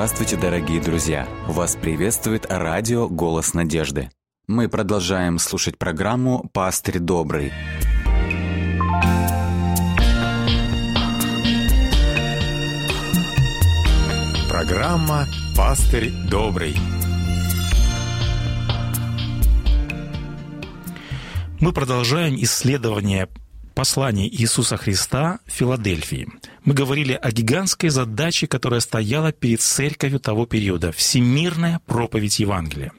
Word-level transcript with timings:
Здравствуйте, 0.00 0.38
дорогие 0.38 0.80
друзья! 0.80 1.28
Вас 1.46 1.76
приветствует 1.76 2.46
радио 2.48 3.06
«Голос 3.06 3.52
надежды». 3.52 4.08
Мы 4.46 4.70
продолжаем 4.70 5.38
слушать 5.38 5.76
программу 5.76 6.48
«Пастырь 6.54 6.98
добрый». 6.98 7.52
Программа 14.48 15.26
«Пастырь 15.54 16.10
добрый». 16.30 16.74
Мы 21.60 21.74
продолжаем 21.74 22.36
исследование 22.36 23.28
послания 23.80 24.28
Иисуса 24.28 24.76
Христа 24.76 25.38
в 25.46 25.52
Филадельфии. 25.52 26.28
Мы 26.66 26.74
говорили 26.74 27.14
о 27.14 27.32
гигантской 27.32 27.88
задаче, 27.88 28.46
которая 28.46 28.80
стояла 28.80 29.32
перед 29.32 29.62
церковью 29.62 30.20
того 30.20 30.44
периода– 30.44 30.92
всемирная 30.94 31.80
проповедь 31.86 32.40
Евангелия. 32.40 32.92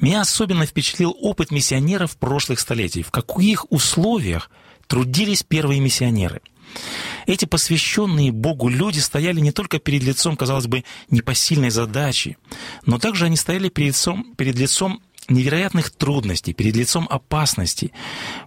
Меня 0.00 0.20
особенно 0.20 0.66
впечатлил 0.66 1.16
опыт 1.20 1.50
миссионеров 1.50 2.16
прошлых 2.16 2.60
столетий. 2.60 3.02
В 3.02 3.10
каких 3.10 3.68
условиях 3.72 4.52
трудились 4.86 5.42
первые 5.42 5.80
миссионеры– 5.80 6.42
эти 7.26 7.44
посвященные 7.44 8.32
Богу 8.32 8.68
люди 8.68 8.98
стояли 8.98 9.40
не 9.40 9.52
только 9.52 9.78
перед 9.78 10.02
лицом, 10.02 10.36
казалось 10.36 10.66
бы, 10.66 10.84
непосильной 11.10 11.70
задачи, 11.70 12.38
но 12.86 12.98
также 12.98 13.26
они 13.26 13.36
стояли 13.36 13.68
перед 13.68 13.88
лицом, 13.88 14.34
перед 14.36 14.56
лицом 14.56 15.02
невероятных 15.30 15.90
трудностей, 15.90 16.52
перед 16.52 16.76
лицом 16.76 17.08
опасностей. 17.10 17.92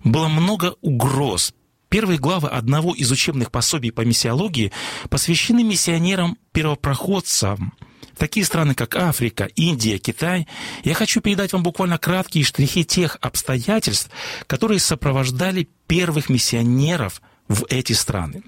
Было 0.03 0.27
много 0.27 0.75
угроз. 0.81 1.53
Первые 1.89 2.19
главы 2.19 2.49
одного 2.49 2.93
из 2.95 3.11
учебных 3.11 3.51
пособий 3.51 3.91
по 3.91 4.01
миссиологии 4.01 4.71
посвящены 5.09 5.63
миссионерам-первопроходцам, 5.63 7.73
такие 8.17 8.45
страны, 8.45 8.75
как 8.75 8.95
Африка, 8.95 9.49
Индия, 9.55 9.97
Китай, 9.97 10.47
я 10.83 10.93
хочу 10.93 11.21
передать 11.21 11.53
вам 11.53 11.63
буквально 11.63 11.97
краткие 11.97 12.43
штрихи 12.43 12.83
тех 12.83 13.17
обстоятельств, 13.21 14.09
которые 14.47 14.79
сопровождали 14.79 15.69
первых 15.87 16.29
миссионеров 16.29 17.21
в 17.47 17.65
эти 17.69 17.93
страны. 17.93 18.43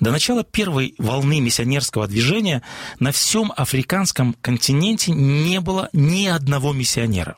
До 0.00 0.10
начала 0.10 0.44
первой 0.44 0.94
волны 0.98 1.40
миссионерского 1.40 2.06
движения 2.06 2.62
на 3.00 3.12
всем 3.12 3.52
африканском 3.56 4.34
континенте 4.40 5.12
не 5.12 5.60
было 5.60 5.88
ни 5.92 6.26
одного 6.26 6.72
миссионера. 6.72 7.36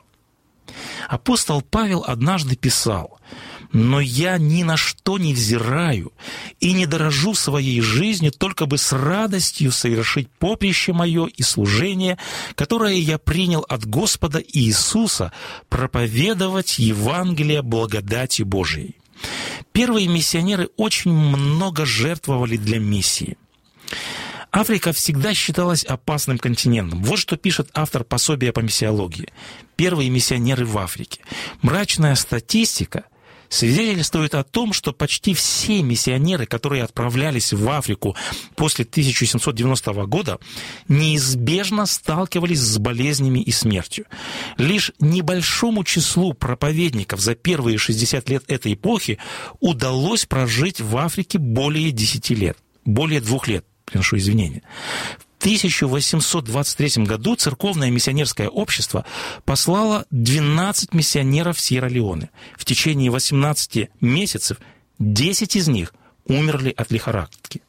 Апостол 1.07 1.61
Павел 1.61 2.03
однажды 2.07 2.55
писал, 2.55 3.19
«Но 3.73 4.01
я 4.01 4.37
ни 4.37 4.63
на 4.63 4.75
что 4.75 5.17
не 5.17 5.33
взираю 5.33 6.11
и 6.59 6.73
не 6.73 6.85
дорожу 6.85 7.33
своей 7.33 7.79
жизнью, 7.79 8.33
только 8.33 8.65
бы 8.65 8.77
с 8.77 8.91
радостью 8.91 9.71
совершить 9.71 10.29
поприще 10.29 10.91
мое 10.91 11.27
и 11.27 11.41
служение, 11.41 12.17
которое 12.55 12.95
я 12.95 13.17
принял 13.17 13.65
от 13.67 13.85
Господа 13.85 14.43
Иисуса, 14.45 15.31
проповедовать 15.69 16.79
Евангелие 16.79 17.61
благодати 17.61 18.43
Божией». 18.43 19.00
Первые 19.71 20.07
миссионеры 20.07 20.69
очень 20.77 21.11
много 21.11 21.85
жертвовали 21.85 22.57
для 22.57 22.79
миссии. 22.79 23.37
Африка 24.51 24.91
всегда 24.91 25.33
считалась 25.33 25.85
опасным 25.85 26.37
континентом. 26.37 27.01
Вот 27.03 27.19
что 27.19 27.37
пишет 27.37 27.69
автор 27.73 28.03
пособия 28.03 28.51
по 28.51 28.59
миссиологии. 28.59 29.29
Первые 29.77 30.09
миссионеры 30.09 30.65
в 30.65 30.77
Африке. 30.77 31.21
Мрачная 31.61 32.15
статистика 32.15 33.05
свидетельствует 33.51 34.33
о 34.33 34.43
том, 34.43 34.73
что 34.73 34.93
почти 34.93 35.33
все 35.33 35.83
миссионеры, 35.83 36.45
которые 36.45 36.83
отправлялись 36.83 37.53
в 37.53 37.69
Африку 37.69 38.15
после 38.55 38.85
1790 38.85 39.93
года, 40.05 40.39
неизбежно 40.87 41.85
сталкивались 41.85 42.61
с 42.61 42.77
болезнями 42.77 43.39
и 43.41 43.51
смертью. 43.51 44.05
Лишь 44.57 44.93
небольшому 44.99 45.83
числу 45.83 46.33
проповедников 46.33 47.19
за 47.19 47.35
первые 47.35 47.77
60 47.77 48.29
лет 48.29 48.43
этой 48.47 48.73
эпохи 48.73 49.19
удалось 49.59 50.25
прожить 50.25 50.79
в 50.79 50.95
Африке 50.97 51.37
более 51.37 51.91
10 51.91 52.29
лет, 52.31 52.57
более 52.85 53.19
двух 53.19 53.47
лет, 53.47 53.65
приношу 53.85 54.17
извинения. 54.17 54.63
1823 55.41 57.03
году 57.03 57.35
церковное 57.35 57.89
миссионерское 57.89 58.47
общество 58.47 59.05
послало 59.43 60.05
12 60.11 60.93
миссионеров 60.93 61.57
в 61.57 61.59
Сьерра-Леоне. 61.59 62.29
В 62.55 62.63
течение 62.63 63.09
18 63.09 63.89
месяцев 64.01 64.57
10 64.99 65.55
из 65.55 65.67
них 65.67 65.95
умерли 66.25 66.71
от 66.77 66.91
лихорадки. 66.91 67.63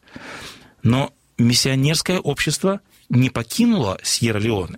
Но 0.83 1.15
миссионерское 1.39 2.19
общество 2.19 2.83
не 3.09 3.31
покинуло 3.31 3.99
Сьерра-Леоне. 4.03 4.77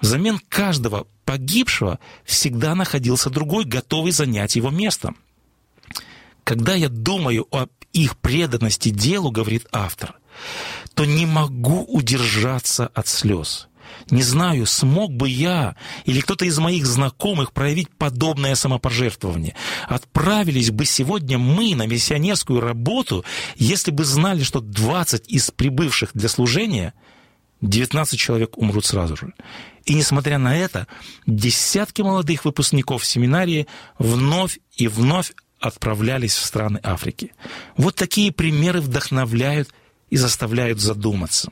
Взамен 0.00 0.40
каждого 0.48 1.06
погибшего 1.24 2.00
всегда 2.24 2.74
находился 2.74 3.30
другой, 3.30 3.66
готовый 3.66 4.10
занять 4.10 4.56
его 4.56 4.70
место. 4.70 5.14
Когда 6.42 6.74
я 6.74 6.88
думаю 6.88 7.46
об 7.52 7.70
их 7.92 8.16
преданности 8.16 8.88
делу, 8.88 9.30
говорит 9.30 9.68
автор, 9.70 10.16
то 10.94 11.04
не 11.04 11.26
могу 11.26 11.82
удержаться 11.84 12.86
от 12.86 13.08
слез. 13.08 13.68
Не 14.10 14.22
знаю, 14.22 14.66
смог 14.66 15.12
бы 15.12 15.28
я 15.28 15.76
или 16.04 16.20
кто-то 16.20 16.44
из 16.44 16.58
моих 16.58 16.86
знакомых 16.86 17.52
проявить 17.52 17.88
подобное 17.90 18.54
самопожертвование. 18.54 19.54
Отправились 19.88 20.70
бы 20.70 20.84
сегодня 20.84 21.38
мы 21.38 21.74
на 21.74 21.86
миссионерскую 21.86 22.60
работу, 22.60 23.24
если 23.56 23.90
бы 23.90 24.04
знали, 24.04 24.42
что 24.42 24.60
20 24.60 25.28
из 25.28 25.50
прибывших 25.50 26.10
для 26.14 26.28
служения, 26.28 26.94
19 27.60 28.18
человек 28.18 28.58
умрут 28.58 28.84
сразу 28.84 29.16
же. 29.16 29.32
И 29.84 29.94
несмотря 29.94 30.38
на 30.38 30.56
это, 30.56 30.86
десятки 31.26 32.02
молодых 32.02 32.44
выпускников 32.44 33.04
семинарии 33.04 33.66
вновь 33.98 34.58
и 34.76 34.88
вновь 34.88 35.32
отправлялись 35.60 36.34
в 36.34 36.44
страны 36.44 36.80
Африки. 36.82 37.32
Вот 37.76 37.94
такие 37.94 38.32
примеры 38.32 38.80
вдохновляют 38.80 39.70
и 40.12 40.18
заставляют 40.18 40.78
задуматься. 40.78 41.50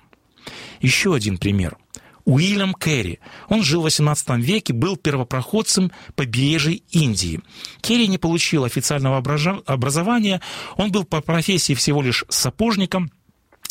Еще 0.83 1.15
один 1.15 1.39
пример. 1.39 1.79
Уильям 2.27 2.75
Керри. 2.75 3.19
Он 3.49 3.63
жил 3.63 3.81
в 3.81 3.87
XVIII 3.87 4.39
веке, 4.39 4.75
был 4.75 4.99
первопроходцем 4.99 5.91
побережья 6.15 6.79
Индии. 6.91 7.41
Керри 7.81 8.07
не 8.07 8.19
получил 8.19 8.65
официального 8.65 9.17
образования, 9.17 10.43
он 10.77 10.93
был 10.93 11.05
по 11.05 11.23
профессии 11.23 11.73
всего 11.73 12.03
лишь 12.03 12.27
сапожником, 12.29 13.11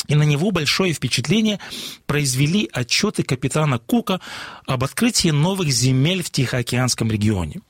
и 0.08 0.16
на 0.16 0.24
него 0.24 0.50
большое 0.50 0.94
впечатление 0.94 1.60
произвели 2.08 2.68
отчеты 2.74 3.22
капитана 3.22 3.78
Кука 3.78 4.20
об 4.66 4.84
открытии 4.84 5.30
новых 5.30 5.70
земель 5.70 6.24
в 6.24 6.32
Тихоокеанском 6.32 7.12
регионе. 7.12 7.62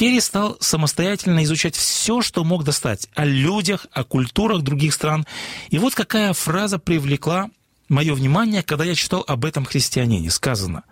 Керри 0.00 0.18
стал 0.20 0.56
самостоятельно 0.60 1.44
изучать 1.44 1.76
все, 1.76 2.22
что 2.22 2.42
мог 2.42 2.64
достать 2.64 3.06
о 3.14 3.26
людях, 3.26 3.86
о 3.92 4.02
культурах 4.02 4.62
других 4.62 4.94
стран. 4.94 5.26
И 5.68 5.76
вот 5.76 5.94
какая 5.94 6.32
фраза 6.32 6.78
привлекла 6.78 7.50
мое 7.90 8.14
внимание, 8.14 8.62
когда 8.62 8.86
я 8.86 8.94
читал 8.94 9.22
об 9.28 9.44
этом 9.44 9.66
христианине. 9.66 10.30
Сказано, 10.30 10.84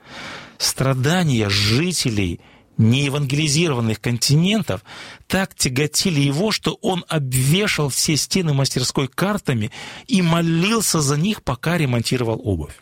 страдания 0.59 1.49
жителей 1.49 2.41
неевангелизированных 2.77 3.99
континентов 3.99 4.83
так 5.27 5.55
тяготили 5.55 6.21
его, 6.21 6.51
что 6.51 6.79
он 6.83 7.03
обвешал 7.09 7.89
все 7.89 8.15
стены 8.15 8.53
мастерской 8.53 9.09
картами 9.09 9.71
и 10.07 10.21
молился 10.21 11.01
за 11.01 11.17
них, 11.17 11.43
пока 11.43 11.79
ремонтировал 11.79 12.43
обувь. 12.45 12.75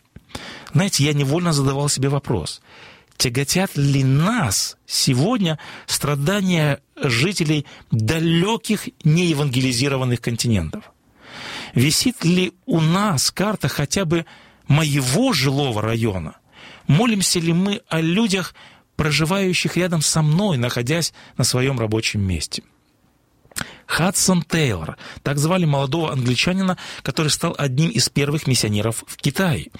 Знаете, 0.73 1.05
я 1.05 1.13
невольно 1.13 1.53
задавал 1.53 1.87
себе 1.87 2.09
вопрос– 2.09 2.61
тяготят 3.17 3.75
ли 3.75 4.03
нас 4.03 4.77
сегодня 4.85 5.59
страдания 5.85 6.79
жителей 6.95 7.65
далеких 7.91 8.87
неевангелизированных 9.03 10.21
континентов? 10.21 10.91
Висит 11.73 12.23
ли 12.23 12.53
у 12.65 12.79
нас 12.79 13.31
карта 13.31 13.67
хотя 13.67 14.05
бы 14.05 14.25
моего 14.67 15.33
жилого 15.33 15.81
района? 15.81 16.37
Молимся 16.87 17.39
ли 17.39 17.53
мы 17.53 17.81
о 17.89 17.99
людях, 17.99 18.55
проживающих 18.95 19.77
рядом 19.77 20.01
со 20.01 20.21
мной, 20.21 20.57
находясь 20.57 21.13
на 21.37 21.43
своем 21.43 21.79
рабочем 21.79 22.21
месте?– 22.21 22.63
Хадсон 23.97 24.43
Тейлор. 24.43 24.95
Так 25.23 25.39
звали 25.39 25.65
молодого 25.65 26.11
англичанина, 26.11 26.77
который 27.01 27.29
стал 27.29 27.55
одним 27.57 27.89
из 27.89 28.09
первых 28.09 28.45
миссионеров 28.45 29.03
в 29.07 29.17
Китае. 29.17 29.71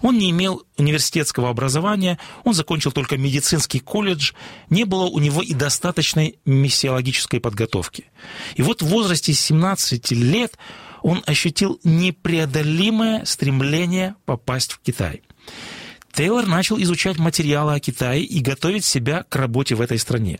Он 0.00 0.16
не 0.16 0.30
имел 0.30 0.62
университетского 0.76 1.50
образования, 1.50 2.20
он 2.44 2.54
закончил 2.54 2.92
только 2.92 3.16
медицинский 3.16 3.80
колледж, 3.80 4.30
не 4.70 4.84
было 4.84 5.06
у 5.06 5.18
него 5.18 5.42
и 5.42 5.54
достаточной 5.54 6.38
миссиологической 6.44 7.40
подготовки. 7.40 8.04
И 8.54 8.62
вот 8.62 8.80
в 8.80 8.86
возрасте 8.86 9.32
17 9.32 10.12
лет 10.12 10.56
он 11.02 11.24
ощутил 11.26 11.80
непреодолимое 11.82 13.24
стремление 13.24 14.14
попасть 14.24 14.70
в 14.70 14.78
Китай– 14.78 15.22
Тейлор 16.14 16.46
начал 16.46 16.80
изучать 16.80 17.18
материалы 17.18 17.74
о 17.74 17.80
Китае 17.80 18.22
и 18.22 18.40
готовить 18.40 18.84
себя 18.84 19.24
к 19.28 19.34
работе 19.34 19.74
в 19.74 19.80
этой 19.80 19.98
стране. 19.98 20.38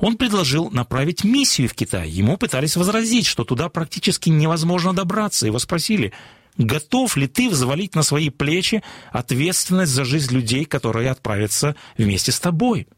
Он 0.00 0.16
предложил 0.16 0.68
направить 0.70 1.22
миссию 1.22 1.68
в 1.68 1.74
Китай. 1.74 2.10
Ему 2.10 2.36
пытались 2.36 2.76
возразить, 2.76 3.26
что 3.26 3.44
туда 3.44 3.68
практически 3.68 4.30
невозможно 4.30 4.92
добраться. 4.92 5.46
Его 5.46 5.58
спросили, 5.58 6.12
Готов 6.58 7.16
ли 7.16 7.28
ты 7.28 7.48
взвалить 7.48 7.94
на 7.94 8.02
свои 8.02 8.28
плечи 8.28 8.82
ответственность 9.10 9.92
за 9.92 10.04
жизнь 10.04 10.34
людей, 10.34 10.66
которые 10.66 11.10
отправятся 11.10 11.76
вместе 11.96 12.30
с 12.30 12.40
тобой? 12.40 12.88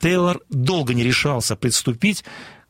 Тейлор 0.00 0.40
долго 0.48 0.94
не 0.94 1.04
решался 1.04 1.54
приступить 1.54 2.24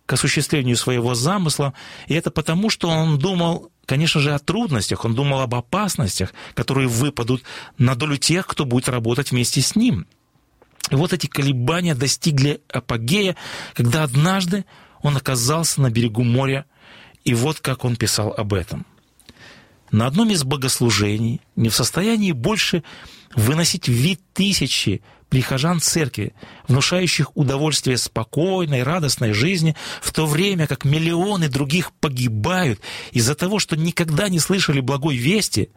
к 0.04 0.12
осуществлению 0.12 0.76
своего 0.76 1.14
замысла, 1.14 1.72
и 2.08 2.14
это 2.14 2.30
потому, 2.30 2.68
что 2.68 2.88
он 2.88 3.18
думал, 3.18 3.72
конечно 3.86 4.20
же, 4.20 4.34
о 4.34 4.38
трудностях, 4.38 5.04
он 5.04 5.14
думал 5.14 5.40
об 5.40 5.54
опасностях, 5.54 6.32
которые 6.54 6.88
выпадут 6.88 7.42
на 7.78 7.94
долю 7.94 8.16
тех, 8.16 8.46
кто 8.46 8.64
будет 8.64 8.88
работать 8.88 9.30
вместе 9.30 9.60
с 9.60 9.76
ним. 9.76 10.06
И 10.90 10.96
вот 10.96 11.12
эти 11.12 11.26
колебания 11.26 11.94
достигли 11.94 12.60
апогея, 12.68 13.36
когда 13.74 14.02
однажды 14.02 14.64
он 15.02 15.16
оказался 15.16 15.80
на 15.80 15.90
берегу 15.90 16.22
моря, 16.22 16.66
и 17.24 17.34
вот 17.34 17.60
как 17.60 17.84
он 17.84 17.96
писал 17.96 18.32
об 18.36 18.52
этом. 18.52 18.86
На 19.90 20.06
одном 20.06 20.30
из 20.30 20.44
богослужений, 20.44 21.40
не 21.56 21.68
в 21.68 21.74
состоянии 21.74 22.32
больше 22.32 22.82
выносить 23.34 23.88
вид 23.88 24.20
тысячи 24.32 25.02
прихожан 25.34 25.80
церкви, 25.80 26.32
внушающих 26.68 27.36
удовольствие 27.36 27.96
спокойной, 27.96 28.84
радостной 28.84 29.32
жизни, 29.32 29.74
в 30.00 30.12
то 30.12 30.26
время 30.26 30.68
как 30.68 30.84
миллионы 30.84 31.48
других 31.48 31.90
погибают 31.94 32.80
из-за 33.10 33.34
того, 33.34 33.58
что 33.58 33.76
никогда 33.76 34.28
не 34.28 34.38
слышали 34.38 34.78
благой 34.78 35.16
вести, 35.16 35.70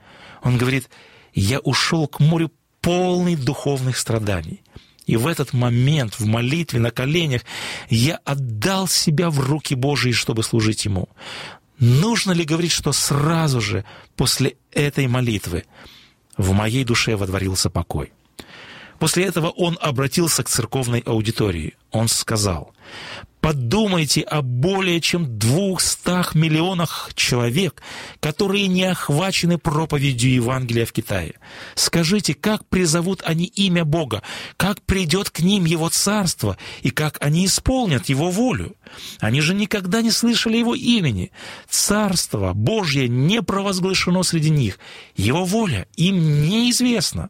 он 0.43 0.59
говорит, 0.59 0.91
«Я 1.33 1.57
ушел 1.57 2.07
к 2.07 2.19
морю 2.19 2.51
полный 2.81 3.35
духовных 3.35 3.97
страданий». 3.97 4.61
И 5.07 5.15
в 5.15 5.25
этот 5.25 5.53
момент, 5.53 6.19
в 6.19 6.27
молитве, 6.27 6.79
на 6.79 6.91
коленях, 6.91 7.41
я 7.89 8.19
отдал 8.25 8.87
себя 8.87 9.31
в 9.31 9.39
руки 9.39 9.73
Божьи, 9.73 10.11
чтобы 10.11 10.43
служить 10.43 10.85
Ему. 10.85 11.09
Нужно 11.79 12.31
ли 12.31 12.43
говорить, 12.43 12.73
что 12.73 12.91
сразу 12.91 13.59
же 13.59 13.85
после 14.15 14.57
этой 14.71 15.07
молитвы 15.07 15.63
в 16.37 16.51
моей 16.51 16.83
душе 16.83 17.15
водворился 17.15 17.71
покой? 17.71 18.11
После 18.99 19.25
этого 19.25 19.49
он 19.49 19.77
обратился 19.81 20.43
к 20.43 20.49
церковной 20.49 20.99
аудитории. 20.99 21.75
Он 21.91 22.07
сказал, 22.07 22.73
подумайте 23.41 24.21
о 24.21 24.41
более 24.41 24.99
чем 24.99 25.37
двухстах 25.37 26.35
миллионах 26.35 27.11
человек, 27.15 27.81
которые 28.19 28.67
не 28.67 28.83
охвачены 28.83 29.57
проповедью 29.57 30.33
Евангелия 30.33 30.85
в 30.85 30.91
Китае. 30.91 31.35
Скажите, 31.75 32.33
как 32.33 32.65
призовут 32.65 33.21
они 33.23 33.45
имя 33.45 33.85
Бога, 33.85 34.23
как 34.57 34.81
придет 34.81 35.29
к 35.29 35.39
ним 35.39 35.65
Его 35.65 35.89
Царство 35.89 36.57
и 36.81 36.89
как 36.89 37.17
они 37.21 37.45
исполнят 37.45 38.09
Его 38.09 38.31
волю? 38.31 38.75
Они 39.19 39.41
же 39.41 39.53
никогда 39.53 40.01
не 40.01 40.11
слышали 40.11 40.57
Его 40.57 40.75
имени. 40.75 41.31
Царство 41.69 42.53
Божье 42.53 43.07
не 43.07 43.41
провозглашено 43.41 44.23
среди 44.23 44.49
них. 44.49 44.79
Его 45.15 45.45
воля 45.45 45.87
им 45.95 46.41
неизвестна. 46.49 47.29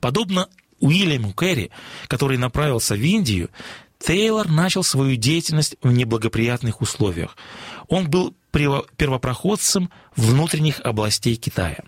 Подобно 0.00 0.48
Уильяму 0.80 1.32
Керри, 1.32 1.70
который 2.08 2.36
направился 2.36 2.94
в 2.94 3.00
Индию, 3.00 3.50
Тейлор 3.98 4.48
начал 4.48 4.82
свою 4.82 5.16
деятельность 5.16 5.76
в 5.82 5.90
неблагоприятных 5.90 6.82
условиях. 6.82 7.36
Он 7.88 8.10
был 8.10 8.34
первопроходцем 8.52 9.90
внутренних 10.14 10.80
областей 10.80 11.36
Китая. 11.36 11.82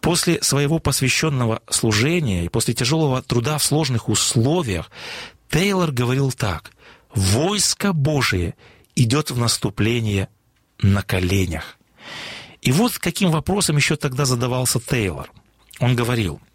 После 0.00 0.42
своего 0.42 0.80
посвященного 0.80 1.62
служения 1.70 2.44
и 2.44 2.48
после 2.48 2.74
тяжелого 2.74 3.22
труда 3.22 3.58
в 3.58 3.64
сложных 3.64 4.08
условиях 4.08 4.90
Тейлор 5.48 5.92
говорил 5.92 6.32
так 6.32 6.72
«Войско 7.14 7.92
Божие 7.92 8.54
идет 8.96 9.30
в 9.30 9.38
наступление 9.38 10.28
на 10.80 11.02
коленях». 11.02 11.78
И 12.60 12.72
вот 12.72 12.98
каким 12.98 13.30
вопросом 13.30 13.76
еще 13.76 13.94
тогда 13.96 14.24
задавался 14.24 14.80
Тейлор. 14.80 15.30
Он 15.78 15.94
говорил– 15.94 16.40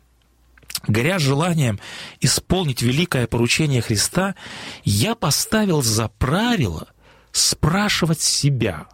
горя 0.87 1.19
желанием 1.19 1.79
исполнить 2.19 2.81
великое 2.81 3.27
поручение 3.27 3.81
Христа, 3.81 4.35
я 4.83 5.15
поставил 5.15 5.81
за 5.81 6.07
правило 6.07 6.87
спрашивать 7.31 8.21
себя 8.21 8.87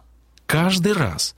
каждый 0.46 0.92
раз, 0.92 1.34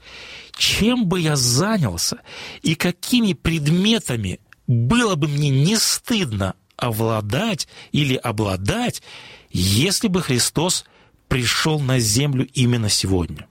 чем 0.57 1.07
бы 1.07 1.21
я 1.21 1.37
занялся 1.37 2.21
и 2.63 2.75
какими 2.75 3.33
предметами 3.33 4.41
было 4.67 5.15
бы 5.15 5.29
мне 5.29 5.49
не 5.51 5.77
стыдно 5.77 6.55
овладать 6.77 7.69
или 7.93 8.15
обладать, 8.15 9.03
если 9.51 10.09
бы 10.09 10.23
Христос 10.23 10.85
пришел 11.29 11.81
на 11.81 11.99
землю 11.99 12.47
именно 12.53 12.89
сегодня. 12.89 13.47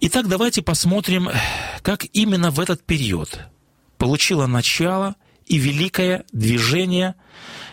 Итак, 0.00 0.28
давайте 0.28 0.62
посмотрим, 0.62 1.28
как 1.82 2.06
именно 2.12 2.50
в 2.50 2.60
этот 2.60 2.84
период 2.84 3.40
получило 4.00 4.46
начало 4.46 5.14
и 5.44 5.58
великое 5.58 6.24
движение, 6.32 7.16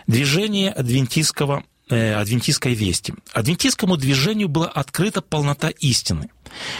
движение 0.06 0.70
адвентистского, 0.70 1.64
э, 1.88 2.14
адвентистской 2.14 2.74
вести. 2.74 3.14
Адвентистскому 3.32 3.96
движению 3.96 4.50
была 4.50 4.68
открыта 4.68 5.22
полнота 5.22 5.70
истины. 5.70 6.28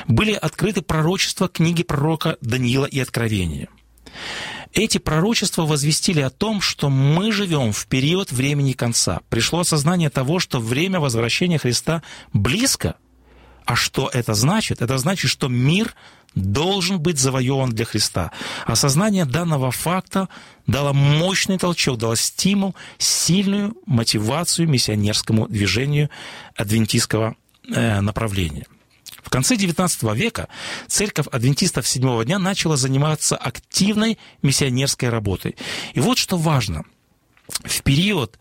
Были 0.06 0.32
открыты 0.34 0.82
пророчества 0.82 1.48
книги 1.48 1.82
пророка 1.82 2.36
Даниила 2.42 2.84
и 2.84 3.00
Откровения. 3.00 3.68
Эти 4.74 4.98
пророчества 4.98 5.62
возвестили 5.62 6.20
о 6.20 6.28
том, 6.28 6.60
что 6.60 6.90
мы 6.90 7.32
живем 7.32 7.72
в 7.72 7.86
период 7.86 8.30
времени 8.30 8.72
конца. 8.72 9.20
Пришло 9.30 9.60
осознание 9.60 10.10
того, 10.10 10.40
что 10.40 10.60
время 10.60 11.00
возвращения 11.00 11.56
Христа 11.56 12.02
близко. 12.34 12.96
А 13.68 13.76
что 13.76 14.08
это 14.10 14.32
значит? 14.32 14.80
Это 14.80 14.96
значит, 14.96 15.30
что 15.30 15.48
мир 15.48 15.94
должен 16.34 16.98
быть 16.98 17.18
завоеван 17.18 17.68
для 17.68 17.84
Христа. 17.84 18.32
Осознание 18.64 19.26
данного 19.26 19.70
факта 19.70 20.30
дало 20.66 20.94
мощный 20.94 21.58
толчок, 21.58 21.98
дало 21.98 22.16
стимул, 22.16 22.74
сильную 22.96 23.76
мотивацию 23.84 24.66
миссионерскому 24.66 25.48
движению 25.48 26.08
адвентистского 26.56 27.36
э, 27.70 28.00
направления. 28.00 28.64
В 29.22 29.28
конце 29.28 29.54
XIX 29.56 30.16
века 30.16 30.48
церковь 30.86 31.26
адвентистов 31.30 31.86
седьмого 31.86 32.24
дня 32.24 32.38
начала 32.38 32.78
заниматься 32.78 33.36
активной 33.36 34.18
миссионерской 34.40 35.10
работой. 35.10 35.56
И 35.92 36.00
вот 36.00 36.16
что 36.16 36.38
важно. 36.38 36.84
В 37.64 37.82
период 37.82 38.38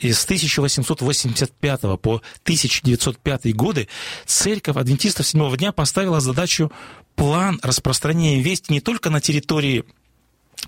с 0.00 0.24
1885 0.24 1.80
по 2.00 2.22
1905 2.42 3.54
годы 3.54 3.88
церковь 4.26 4.76
адвентистов 4.76 5.26
седьмого 5.26 5.56
дня 5.56 5.72
поставила 5.72 6.20
задачу 6.20 6.70
план 7.16 7.58
распространения 7.62 8.40
вести 8.40 8.72
не 8.72 8.80
только 8.80 9.10
на 9.10 9.20
территории 9.20 9.84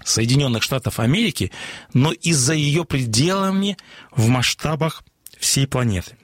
Соединенных 0.04 0.62
Штатов 0.62 1.00
Америки, 1.00 1.52
но 1.92 2.12
и 2.12 2.32
за 2.32 2.54
ее 2.54 2.84
пределами 2.84 3.76
в 4.12 4.28
масштабах 4.28 5.04
всей 5.38 5.66
планеты. 5.66 6.16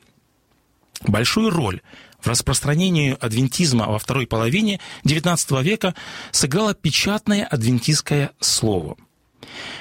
Большую 1.03 1.51
роль 1.51 1.83
в 2.21 2.27
распространении 2.27 3.17
адвентизма 3.21 3.87
во 3.87 3.99
второй 3.99 4.27
половине 4.27 4.81
XIX 5.05 5.63
века 5.63 5.95
сыграло 6.33 6.75
печатное 6.75 7.45
адвентистское 7.45 8.33
слово. 8.41 8.97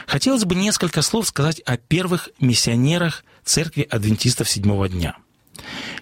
Хотелось 0.08 0.46
бы 0.46 0.55
несколько 0.55 1.01
слов 1.01 1.27
сказать 1.27 1.60
о 1.62 1.77
первых 1.77 2.29
миссионерах 2.39 3.24
церкви 3.44 3.88
адвентистов 3.89 4.50
седьмого 4.50 4.89
дня. 4.89 5.15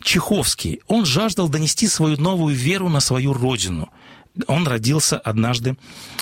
Чеховский, 0.02 0.82
он 0.88 1.06
жаждал 1.06 1.48
донести 1.50 1.88
свою 1.88 2.20
новую 2.20 2.56
веру 2.56 2.90
на 2.90 3.00
свою 3.00 3.34
родину– 3.34 3.90
он 4.48 4.68
родился 4.68 5.18
однажды 5.18 5.78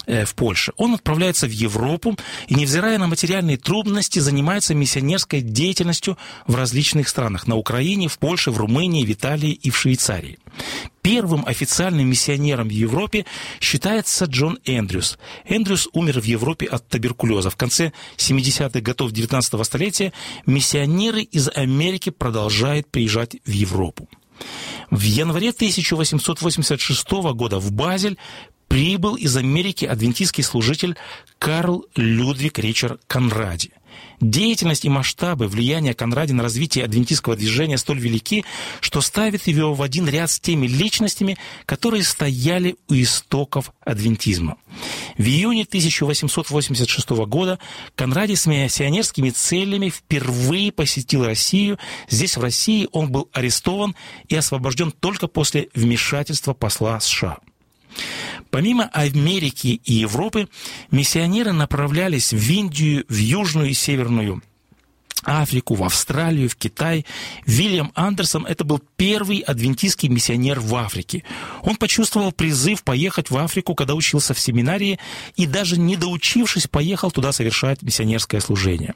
э, 0.06 0.26
в 0.26 0.36
Польше. 0.36 0.74
Он 0.78 0.94
отправляется 0.94 1.48
в 1.48 1.52
Европу 1.52 2.18
и, 2.48 2.56
невзирая 2.56 2.98
на 2.98 3.08
материальные 3.08 3.58
трудности, 3.58 4.20
занимается 4.20 4.76
миссионерской 4.76 5.42
деятельностью 5.42 6.18
в 6.48 6.56
различных 6.56 7.08
странах. 7.08 7.48
На 7.48 7.56
Украине, 7.56 8.08
в 8.08 8.20
Польше, 8.20 8.52
в 8.52 8.58
Румынии, 8.58 9.06
в 9.06 9.12
Италии 9.12 9.52
и 9.52 9.70
в 9.70 9.78
Швейцарии. 9.78 10.38
Первым 11.02 11.46
официальным 11.46 12.08
миссионером 12.10 12.68
в 12.68 12.72
Европе 12.72 13.26
считается 13.60 14.26
Джон 14.26 14.60
Эндрюс. 14.66 15.18
Эндрюс 15.46 15.90
умер 15.94 16.22
в 16.22 16.26
Европе 16.26 16.68
от 16.68 16.88
туберкулеза. 16.88 17.50
В 17.50 17.56
конце 17.56 17.92
70-х 18.18 18.82
годов 18.82 19.12
19 19.12 19.66
столетия 19.66 20.14
миссионеры 20.46 21.22
из 21.22 21.50
Америки 21.50 22.10
продолжают 22.12 22.88
приезжать 22.92 23.38
в 23.46 23.52
Европу. 23.52 24.08
В 24.92 25.02
январе 25.04 25.50
1886 25.52 27.12
года 27.34 27.60
в 27.60 27.72
Базель 27.72 28.18
прибыл 28.68 29.16
из 29.16 29.38
Америки 29.38 29.86
адвентистский 29.86 30.44
служитель 30.44 30.98
Карл 31.40 31.86
Людвиг 31.96 32.60
Ричард 32.60 33.02
Конради. 33.08 33.72
Деятельность 34.22 34.86
и 34.86 34.90
масштабы 34.90 35.48
влияния 35.48 35.96
Конраде 35.96 36.34
на 36.34 36.44
развитие 36.44 36.86
адвентистского 36.86 37.36
движения 37.36 37.80
столь 37.80 38.00
велики, 38.00 38.46
что 38.80 39.02
ставит 39.02 39.48
его 39.48 39.74
в 39.74 39.82
один 39.82 40.08
ряд 40.08 40.30
с 40.30 40.40
теми 40.40 40.68
личностями, 40.68 41.38
которые 41.66 42.04
стояли 42.04 42.76
у 42.88 42.94
истоков 42.94 43.74
адвентизма. 43.84 44.58
В 45.18 45.24
июне 45.24 45.64
1886 45.64 47.10
года 47.26 47.58
Конраде 47.96 48.36
с 48.36 48.46
миссионерскими 48.46 49.32
целями 49.32 49.90
впервые 49.90 50.72
посетил 50.72 51.26
Россию. 51.26 51.80
Здесь, 52.08 52.38
в 52.38 52.42
России, 52.42 52.88
он 52.92 53.12
был 53.12 53.28
арестован 53.34 53.96
и 54.30 54.36
освобожден 54.36 54.92
только 54.92 55.28
после 55.28 55.70
вмешательства 55.74 56.54
посла 56.54 57.00
США. 57.00 57.40
Помимо 58.50 58.86
Америки 58.86 59.82
и 59.84 59.94
Европы, 59.94 60.48
миссионеры 60.92 61.54
направлялись 61.54 62.34
в 62.34 62.52
Индию, 62.52 63.06
в 63.08 63.16
Южную 63.16 63.70
и 63.70 63.74
Северную 63.74 64.42
Африку, 65.24 65.76
в 65.76 65.84
Австралию, 65.84 66.50
в 66.50 66.56
Китай. 66.56 67.06
Вильям 67.46 67.92
Андерсон– 67.96 68.46
это 68.48 68.64
был 68.64 68.82
первый 68.98 69.40
адвентистский 69.40 70.10
миссионер 70.10 70.60
в 70.60 70.76
Африке. 70.76 71.24
Он 71.62 71.76
почувствовал 71.76 72.32
призыв 72.32 72.84
поехать 72.84 73.30
в 73.30 73.38
Африку, 73.38 73.76
когда 73.76 73.94
учился 73.94 74.34
в 74.34 74.40
семинарии, 74.40 75.00
и 75.36 75.46
даже 75.46 75.78
не 75.78 75.96
доучившись, 75.96 76.68
поехал 76.68 77.12
туда 77.12 77.32
совершать 77.32 77.82
миссионерское 77.82 78.42
служение. 78.42 78.96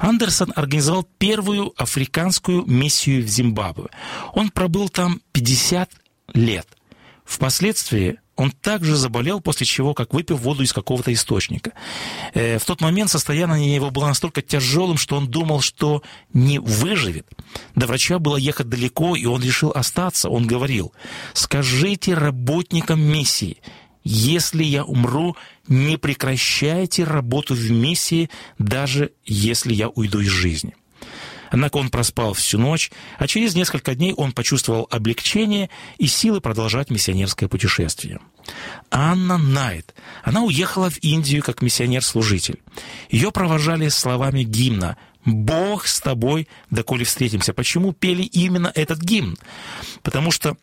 Андерсон 0.00 0.52
организовал 0.54 1.08
первую 1.18 1.72
африканскую 1.76 2.64
миссию 2.66 3.24
в 3.24 3.28
Зимбабве. 3.28 3.88
Он 4.32 4.50
пробыл 4.50 4.88
там 4.88 5.20
50 5.32 5.90
лет. 6.34 6.68
Впоследствии 7.24 8.18
он 8.36 8.50
также 8.50 8.96
заболел, 8.96 9.40
после 9.40 9.66
чего, 9.66 9.94
как 9.94 10.12
выпил 10.12 10.36
воду 10.36 10.62
из 10.62 10.72
какого-то 10.72 11.12
источника. 11.12 11.72
Э, 12.32 12.58
в 12.58 12.64
тот 12.64 12.80
момент 12.80 13.10
состояние 13.10 13.74
его 13.74 13.90
было 13.90 14.06
настолько 14.06 14.42
тяжелым, 14.42 14.96
что 14.96 15.16
он 15.16 15.28
думал, 15.28 15.60
что 15.60 16.02
не 16.32 16.58
выживет. 16.58 17.26
До 17.74 17.86
врача 17.86 18.18
было 18.18 18.36
ехать 18.36 18.68
далеко, 18.68 19.16
и 19.16 19.26
он 19.26 19.42
решил 19.42 19.70
остаться. 19.70 20.28
Он 20.28 20.46
говорил, 20.46 20.92
скажите 21.32 22.14
работникам 22.14 23.00
миссии, 23.00 23.58
если 24.02 24.62
я 24.62 24.84
умру, 24.84 25.36
не 25.66 25.96
прекращайте 25.96 27.04
работу 27.04 27.54
в 27.54 27.70
миссии, 27.70 28.30
даже 28.58 29.12
если 29.24 29.72
я 29.72 29.88
уйду 29.88 30.20
из 30.20 30.28
жизни. 30.28 30.74
Однако 31.54 31.76
он 31.76 31.88
проспал 31.88 32.34
всю 32.34 32.58
ночь, 32.58 32.90
а 33.16 33.28
через 33.28 33.54
несколько 33.54 33.94
дней 33.94 34.12
он 34.12 34.32
почувствовал 34.32 34.88
облегчение 34.90 35.70
и 35.98 36.08
силы 36.08 36.40
продолжать 36.40 36.90
миссионерское 36.90 37.48
путешествие. 37.48 38.18
Анна 38.90 39.38
Найт. 39.38 39.94
Она 40.24 40.42
уехала 40.42 40.90
в 40.90 40.98
Индию 40.98 41.44
как 41.44 41.62
миссионер-служитель. 41.62 42.60
Ее 43.08 43.30
провожали 43.30 43.88
словами 43.88 44.42
гимна 44.42 44.96
«Бог 45.24 45.86
с 45.86 46.00
тобой, 46.00 46.48
доколе 46.70 47.04
встретимся». 47.04 47.54
Почему 47.54 47.92
пели 47.92 48.24
именно 48.24 48.72
этот 48.74 49.00
гимн? 49.00 49.38
Потому 50.02 50.32
что 50.32 50.56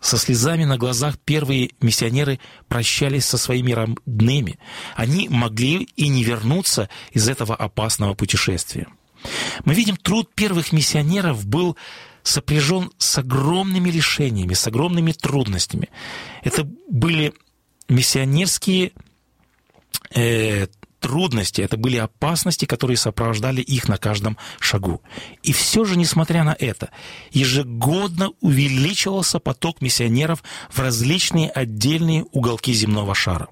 со 0.00 0.18
слезами 0.18 0.62
на 0.62 0.78
глазах 0.78 1.18
первые 1.18 1.72
миссионеры 1.80 2.38
прощались 2.68 3.24
со 3.24 3.38
своими 3.38 3.72
родными. 3.72 4.60
Они 4.94 5.28
могли 5.28 5.88
и 5.96 6.06
не 6.06 6.22
вернуться 6.22 6.88
из 7.10 7.28
этого 7.28 7.56
опасного 7.56 8.14
путешествия. 8.14 8.86
Мы 9.64 9.74
видим, 9.74 9.96
труд 9.96 10.34
первых 10.34 10.72
миссионеров 10.72 11.46
был 11.46 11.76
сопряжен 12.22 12.90
с 12.98 13.18
огромными 13.18 13.90
лишениями, 13.90 14.54
с 14.54 14.66
огромными 14.66 15.12
трудностями. 15.12 15.88
Это 16.42 16.68
были 16.88 17.32
миссионерские 17.88 18.92
э, 20.14 20.66
трудности, 21.00 21.60
это 21.60 21.76
были 21.76 21.96
опасности, 21.98 22.64
которые 22.64 22.96
сопровождали 22.96 23.60
их 23.60 23.88
на 23.88 23.96
каждом 23.96 24.36
шагу. 24.58 25.02
И 25.42 25.52
все 25.52 25.84
же, 25.84 25.96
несмотря 25.96 26.42
на 26.42 26.56
это, 26.58 26.90
ежегодно 27.30 28.32
увеличивался 28.40 29.38
поток 29.38 29.80
миссионеров 29.80 30.42
в 30.68 30.80
различные 30.80 31.48
отдельные 31.48 32.24
уголки 32.32 32.72
земного 32.72 33.14
шара. 33.14 33.48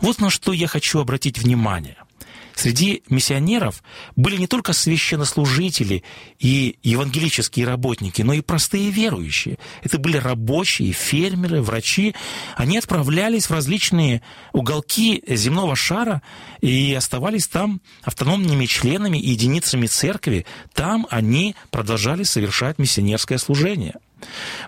Вот 0.00 0.20
на 0.20 0.30
что 0.30 0.52
я 0.52 0.66
хочу 0.66 0.98
обратить 0.98 1.38
внимание– 1.38 1.96
Среди 2.54 3.02
миссионеров 3.08 3.82
были 4.16 4.36
не 4.36 4.46
только 4.46 4.72
священнослужители 4.72 6.04
и 6.38 6.78
евангелические 6.82 7.66
работники, 7.66 8.22
но 8.22 8.32
и 8.32 8.40
простые 8.40 8.90
верующие. 8.90 9.58
Это 9.82 9.98
были 9.98 10.16
рабочие, 10.16 10.92
фермеры, 10.92 11.62
врачи. 11.62 12.14
Они 12.56 12.78
отправлялись 12.78 13.46
в 13.46 13.52
различные 13.52 14.22
уголки 14.52 15.22
земного 15.26 15.76
шара 15.76 16.22
и 16.60 16.92
оставались 16.94 17.48
там 17.48 17.80
автономными 18.02 18.66
членами 18.66 19.18
и 19.18 19.30
единицами 19.30 19.86
церкви. 19.86 20.46
Там 20.74 21.06
они 21.10 21.56
продолжали 21.70 22.22
совершать 22.22 22.78
миссионерское 22.78 23.38
служение. 23.38 23.94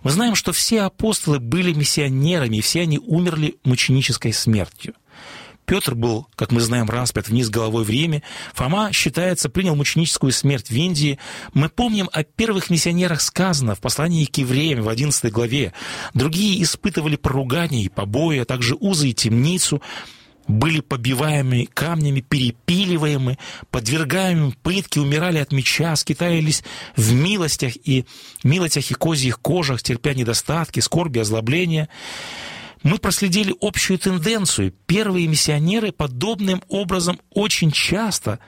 Мы 0.02 0.10
знаем, 0.10 0.34
что 0.34 0.52
все 0.52 0.82
апостолы 0.82 1.38
были 1.38 1.72
миссионерами, 1.72 2.56
и 2.56 2.60
все 2.60 2.82
они 2.82 2.98
умерли 2.98 3.56
мученической 3.64 4.32
смертью. 4.32 4.94
Петр 5.66 5.94
был, 5.94 6.26
как 6.36 6.52
мы 6.52 6.60
знаем, 6.60 6.88
распят 6.90 7.28
вниз 7.28 7.48
головой 7.48 7.84
в 7.84 7.90
Риме. 7.90 8.22
Фома, 8.52 8.92
считается, 8.92 9.48
принял 9.48 9.74
мученическую 9.74 10.32
смерть 10.32 10.68
в 10.68 10.74
Индии. 10.74 11.18
Мы 11.54 11.68
помним 11.68 12.10
о 12.12 12.22
первых 12.22 12.70
миссионерах 12.70 13.20
сказано 13.20 13.74
в 13.74 13.80
послании 13.80 14.26
к 14.26 14.36
евреям 14.36 14.82
в 14.82 14.88
11 14.88 15.32
главе. 15.32 15.72
Другие 16.12 16.62
испытывали 16.62 17.16
поругания 17.16 17.84
и 17.84 17.88
побои, 17.88 18.38
а 18.38 18.44
также 18.44 18.76
узы 18.78 19.08
и 19.08 19.14
темницу 19.14 19.80
были 20.46 20.80
побиваемы 20.80 21.66
камнями, 21.72 22.20
перепиливаемы, 22.20 23.38
подвергаемы 23.70 24.52
пытке, 24.62 25.00
умирали 25.00 25.38
от 25.38 25.52
меча, 25.52 25.96
скитались 25.96 26.62
в 26.96 27.14
милостях 27.14 27.74
и 27.84 28.04
милостях 28.42 28.90
и 28.90 28.94
козьих 28.94 29.40
кожах, 29.40 29.82
терпя 29.82 30.12
недостатки, 30.12 30.80
скорби, 30.80 31.20
озлобления 31.20 31.88
мы 32.84 32.98
проследили 32.98 33.56
общую 33.60 33.98
тенденцию. 33.98 34.72
Первые 34.86 35.26
миссионеры 35.26 35.90
подобным 35.90 36.62
образом 36.68 37.18
очень 37.30 37.72
часто 37.72 38.38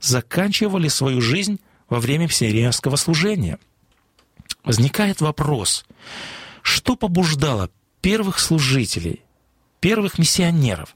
заканчивали 0.00 0.88
свою 0.88 1.20
жизнь 1.20 1.60
во 1.88 2.00
время 2.00 2.24
миссионерского 2.24 2.96
служения. 2.96 3.58
Возникает 4.64 5.20
вопрос, 5.20 5.86
что 6.60 6.96
побуждало 6.96 7.70
первых 8.00 8.40
служителей, 8.40 9.22
первых 9.80 10.18
миссионеров 10.18 10.94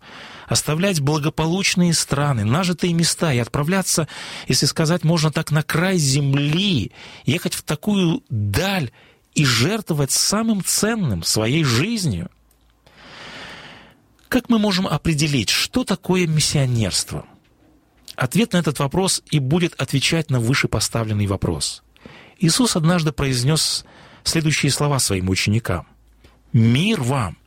оставлять 0.49 1.01
благополучные 1.01 1.93
страны, 1.95 2.45
нажитые 2.45 2.95
места 2.95 3.33
и 3.33 3.39
отправляться, 3.39 4.09
если 4.49 4.67
сказать 4.67 5.05
можно 5.05 5.31
так, 5.31 5.51
на 5.53 5.63
край 5.63 5.99
земли, 5.99 6.91
ехать 7.27 7.55
в 7.55 7.63
такую 7.63 8.25
даль 8.29 8.91
и 9.35 9.45
жертвовать 9.45 10.11
самым 10.11 10.65
ценным 10.65 11.23
своей 11.23 11.63
жизнью– 11.63 12.29
как 14.29 14.49
мы 14.49 14.59
можем 14.59 14.87
определить, 14.87 15.51
что 15.51 15.85
такое 15.85 16.27
миссионерство? 16.27 17.27
Ответ 18.15 18.53
на 18.53 18.59
этот 18.59 18.79
вопрос 18.79 19.23
и 19.31 19.39
будет 19.39 19.75
отвечать 19.81 20.31
на 20.31 20.41
вышепоставленный 20.41 21.27
вопрос. 21.27 21.83
Иисус 22.39 22.77
однажды 22.77 23.13
произнес 23.13 23.85
следующие 24.25 24.73
слова 24.73 24.99
своим 24.99 25.29
ученикам. 25.29 25.87
«Мир 26.53 27.01
вам! 27.01 27.39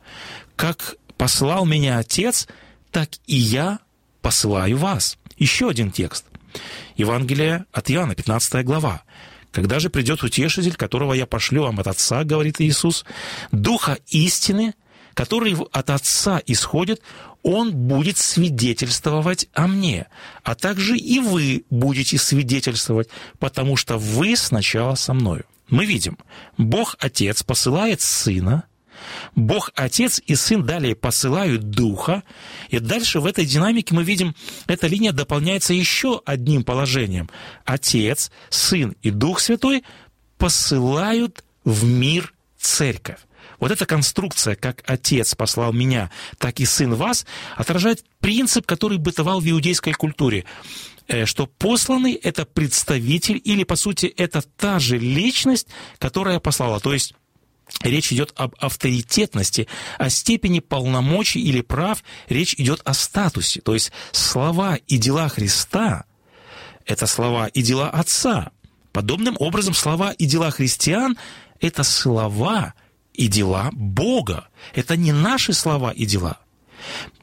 Как 0.56 0.96
послал 1.16 1.66
меня 1.66 1.98
Отец, 1.98 2.48
так 2.90 3.10
и 3.26 3.36
я 3.36 3.80
посылаю 4.20 4.78
вас». 4.78 5.18
Еще 5.36 5.68
один 5.68 5.90
текст. 5.90 6.26
Евангелие 6.96 7.64
от 7.72 7.90
Иоанна, 7.90 8.14
15 8.14 8.64
глава. 8.64 9.02
«Когда 9.50 9.78
же 9.78 9.90
придет 9.90 10.22
утешитель, 10.22 10.74
которого 10.74 11.12
я 11.12 11.26
пошлю 11.26 11.62
вам 11.62 11.80
от 11.80 11.86
Отца,— 11.86 12.24
говорит 12.24 12.60
Иисус,— 12.60 13.04
Духа 13.52 13.98
истины, 14.08 14.74
который 15.14 15.56
от 15.72 15.90
Отца 15.90 16.40
исходит, 16.46 17.02
Он 17.42 17.72
будет 17.72 18.18
свидетельствовать 18.18 19.48
о 19.52 19.66
мне, 19.66 20.06
а 20.42 20.54
также 20.54 20.96
и 20.96 21.18
вы 21.18 21.64
будете 21.70 22.18
свидетельствовать, 22.18 23.08
потому 23.38 23.76
что 23.76 23.98
вы 23.98 24.36
сначала 24.36 24.94
со 24.94 25.14
мною. 25.14 25.44
Мы 25.68 25.86
видим, 25.86 26.18
Бог 26.58 26.96
Отец 27.00 27.42
посылает 27.42 28.00
Сына, 28.00 28.64
Бог 29.34 29.70
Отец 29.74 30.20
и 30.26 30.34
Сын 30.34 30.64
далее 30.64 30.94
посылают 30.94 31.70
Духа, 31.70 32.22
и 32.68 32.78
дальше 32.78 33.20
в 33.20 33.26
этой 33.26 33.44
динамике 33.44 33.94
мы 33.94 34.04
видим, 34.04 34.34
эта 34.66 34.86
линия 34.86 35.12
дополняется 35.12 35.74
еще 35.74 36.20
одним 36.24 36.64
положением. 36.64 37.30
Отец, 37.64 38.30
Сын 38.50 38.94
и 39.02 39.10
Дух 39.10 39.40
Святой 39.40 39.82
посылают 40.38 41.44
в 41.64 41.84
мир 41.84 42.32
церковь. 42.58 43.18
Вот 43.62 43.70
эта 43.70 43.86
конструкция, 43.86 44.56
как 44.56 44.82
отец 44.86 45.36
послал 45.36 45.72
меня, 45.72 46.10
так 46.38 46.58
и 46.58 46.64
сын 46.64 46.96
вас, 46.96 47.24
отражает 47.56 48.04
принцип, 48.18 48.66
который 48.66 48.98
бытовал 48.98 49.38
в 49.38 49.48
иудейской 49.48 49.92
культуре 49.92 50.44
э, 51.06 51.26
что 51.26 51.46
посланный— 51.46 52.14
это 52.24 52.44
представитель 52.44 53.40
или, 53.44 53.62
по 53.62 53.76
сути, 53.76 54.06
это 54.06 54.42
та 54.42 54.80
же 54.80 54.98
личность, 54.98 55.68
которая 56.00 56.40
послала. 56.40 56.80
То 56.80 56.92
есть 56.92 57.14
Речь 57.84 58.12
идет 58.12 58.32
об 58.34 58.54
авторитетности, 58.58 59.68
о 59.96 60.10
степени 60.10 60.58
полномочий 60.58 61.40
или 61.40 61.62
прав, 61.62 62.02
речь 62.28 62.54
идет 62.58 62.82
о 62.84 62.92
статусе. 62.92 63.60
То 63.60 63.74
есть 63.74 63.92
слова 64.10 64.74
и 64.88 64.98
дела 64.98 65.28
Христа— 65.28 66.04
это 66.84 67.06
слова 67.06 67.46
и 67.46 67.62
дела 67.62 67.88
Отца. 67.88 68.50
Подобным 68.92 69.36
образом 69.38 69.72
слова 69.72 70.10
и 70.10 70.26
дела 70.26 70.50
христиан— 70.50 71.16
это 71.60 71.84
слова 71.84 72.74
и 73.14 73.28
дела 73.28 73.70
Бога. 73.72 74.48
Это 74.74 74.96
не 74.96 75.12
наши 75.12 75.52
слова 75.52 75.90
и 75.90 76.06
дела. 76.06 76.38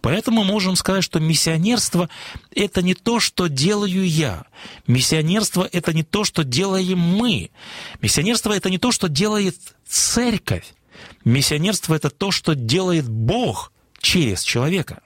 Поэтому 0.02 0.44
можем 0.44 0.76
сказать, 0.76 1.04
что 1.04 1.20
миссионерство– 1.20 2.10
это 2.56 2.82
не 2.82 2.94
то, 2.94 3.20
что 3.20 3.48
делаю 3.48 4.08
я. 4.08 4.46
Миссионерство– 4.88 5.68
это 5.72 5.94
не 5.94 6.04
то, 6.04 6.24
что 6.24 6.44
делаем 6.44 7.00
мы. 7.00 7.52
Миссионерство– 8.02 8.54
это 8.56 8.70
не 8.70 8.78
то, 8.78 8.92
что 8.92 9.10
делает 9.10 9.58
церковь. 9.86 10.74
Миссионерство– 11.26 11.94
это 11.96 12.10
то, 12.10 12.32
что 12.32 12.56
делает 12.56 13.10
Бог 13.10 13.74
через 14.02 14.44
человека. 14.44 15.02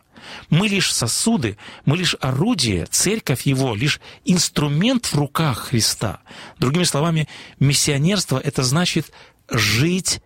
Мы 0.49 0.67
лишь 0.67 0.93
сосуды, 0.93 1.57
мы 1.85 1.97
лишь 1.97 2.15
орудие, 2.21 2.85
церковь 2.85 3.45
его, 3.45 3.75
лишь 3.75 3.99
инструмент 4.23 5.07
в 5.07 5.15
руках 5.15 5.69
Христа. 5.69 6.21
Другими 6.59 6.83
словами, 6.83 7.27
миссионерство– 7.59 8.39
это 8.43 8.63
значит 8.63 9.11
жить 9.49 10.21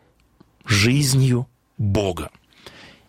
жизнью 0.68 1.48
Бога. 1.78 2.30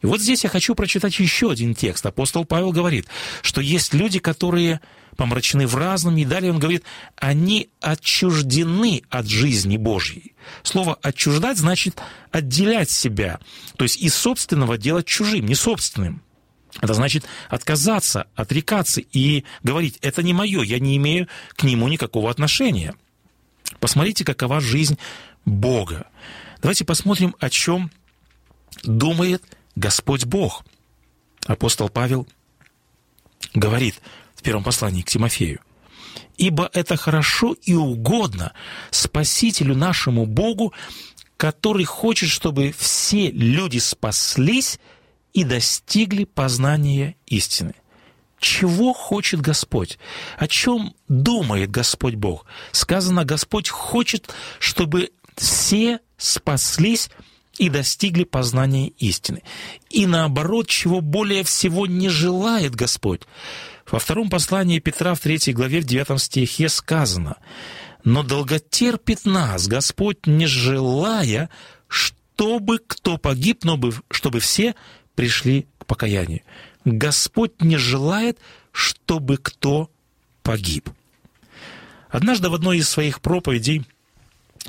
И 0.00 0.06
вот 0.06 0.20
здесь 0.20 0.44
я 0.44 0.50
хочу 0.50 0.74
прочитать 0.74 1.18
еще 1.18 1.50
один 1.50 1.74
текст. 1.74 2.06
Апостол 2.06 2.44
Павел 2.44 2.72
говорит, 2.72 3.06
что 3.42 3.60
есть 3.60 3.94
люди, 3.94 4.20
которые 4.20 4.80
помрачены 5.16 5.66
в 5.66 5.74
разном, 5.74 6.16
и 6.16 6.24
далее 6.24 6.52
он 6.52 6.60
говорит, 6.60 6.84
они 7.16 7.70
отчуждены 7.80 9.02
от 9.10 9.26
жизни 9.26 9.76
Божьей. 9.76 10.34
Слово 10.62 10.96
«отчуждать» 11.02 11.58
значит 11.58 12.00
отделять 12.30 12.90
себя, 12.90 13.40
то 13.76 13.82
есть 13.82 14.00
из 14.00 14.14
собственного 14.14 14.78
делать 14.78 15.06
чужим, 15.06 15.46
не 15.46 15.56
собственным. 15.56 16.22
Это 16.80 16.94
значит 16.94 17.24
отказаться, 17.48 18.28
отрекаться 18.36 19.00
и 19.00 19.42
говорить, 19.64 19.98
это 20.02 20.22
не 20.22 20.32
мое, 20.32 20.62
я 20.62 20.78
не 20.78 20.96
имею 20.96 21.26
к 21.56 21.64
нему 21.64 21.88
никакого 21.88 22.30
отношения. 22.30 22.94
Посмотрите, 23.80 24.24
какова 24.24 24.60
жизнь 24.60 24.98
Бога. 25.44 26.06
Давайте 26.60 26.84
посмотрим, 26.84 27.36
о 27.38 27.50
чем 27.50 27.90
думает 28.82 29.42
Господь 29.76 30.24
Бог. 30.24 30.64
Апостол 31.46 31.88
Павел 31.88 32.26
говорит 33.54 34.00
в 34.34 34.42
первом 34.42 34.64
послании 34.64 35.02
к 35.02 35.08
Тимофею, 35.08 35.60
«Ибо 36.36 36.68
это 36.72 36.96
хорошо 36.96 37.56
и 37.62 37.74
угодно 37.74 38.52
Спасителю 38.90 39.76
нашему 39.76 40.26
Богу, 40.26 40.72
который 41.36 41.84
хочет, 41.84 42.28
чтобы 42.28 42.74
все 42.76 43.30
люди 43.30 43.78
спаслись 43.78 44.80
и 45.32 45.44
достигли 45.44 46.24
познания 46.24 47.16
истины». 47.26 47.74
Чего 48.40 48.92
хочет 48.92 49.40
Господь? 49.40 49.98
О 50.36 50.46
чем 50.46 50.94
думает 51.08 51.72
Господь 51.72 52.14
Бог? 52.14 52.46
Сказано, 52.70 53.24
Господь 53.24 53.68
хочет, 53.68 54.32
чтобы 54.60 55.10
все 55.38 56.00
спаслись 56.16 57.10
и 57.58 57.68
достигли 57.68 58.24
познания 58.24 58.88
истины. 58.98 59.42
И 59.90 60.06
наоборот, 60.06 60.68
чего 60.68 61.00
более 61.00 61.44
всего 61.44 61.86
не 61.86 62.08
желает 62.08 62.74
Господь. 62.74 63.22
Во 63.90 63.98
втором 63.98 64.30
послании 64.30 64.78
Петра 64.78 65.14
в 65.14 65.20
третьей 65.20 65.54
главе 65.54 65.80
в 65.80 65.84
девятом 65.84 66.18
стихе 66.18 66.68
сказано, 66.68 67.36
«Но 68.04 68.22
долготерпит 68.22 69.24
нас 69.24 69.66
Господь, 69.66 70.26
не 70.26 70.46
желая, 70.46 71.50
чтобы 71.88 72.78
кто 72.86 73.16
погиб, 73.16 73.64
но 73.64 73.80
чтобы 74.10 74.40
все 74.40 74.74
пришли 75.14 75.66
к 75.78 75.86
покаянию». 75.86 76.42
Господь 76.84 77.60
не 77.60 77.76
желает, 77.76 78.38
чтобы 78.72 79.36
кто 79.36 79.90
погиб. 80.42 80.88
Однажды 82.08 82.48
в 82.48 82.54
одной 82.54 82.78
из 82.78 82.88
своих 82.88 83.20
проповедей– 83.20 83.84